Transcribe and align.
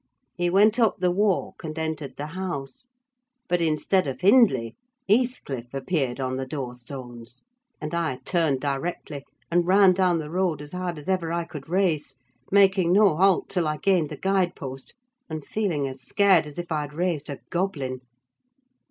He 0.33 0.49
went 0.49 0.79
up 0.79 0.97
the 0.97 1.11
walk, 1.11 1.63
and 1.63 1.77
entered 1.77 2.15
the 2.17 2.25
house; 2.33 2.87
but, 3.47 3.61
instead 3.61 4.07
of 4.07 4.21
Hindley, 4.21 4.75
Heathcliff 5.07 5.71
appeared 5.75 6.19
on 6.19 6.37
the 6.37 6.45
door 6.47 6.73
stones; 6.73 7.43
and 7.79 7.93
I 7.93 8.15
turned 8.25 8.61
directly 8.61 9.23
and 9.51 9.67
ran 9.67 9.93
down 9.93 10.17
the 10.17 10.31
road 10.31 10.59
as 10.59 10.71
hard 10.71 10.97
as 10.97 11.07
ever 11.07 11.31
I 11.31 11.43
could 11.43 11.69
race, 11.69 12.15
making 12.51 12.91
no 12.93 13.15
halt 13.15 13.47
till 13.47 13.67
I 13.67 13.77
gained 13.77 14.09
the 14.09 14.17
guide 14.17 14.55
post, 14.55 14.95
and 15.29 15.45
feeling 15.45 15.87
as 15.87 16.01
scared 16.01 16.47
as 16.47 16.57
if 16.57 16.71
I 16.71 16.81
had 16.81 16.95
raised 16.95 17.29
a 17.29 17.37
goblin. 17.51 17.99